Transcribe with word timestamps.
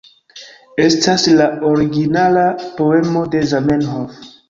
Estas 0.85 1.27
la 1.41 1.47
originala 1.73 2.49
poemo 2.83 3.27
de 3.37 3.47
Zamenhof 3.57 4.23